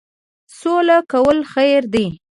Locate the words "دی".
1.93-2.05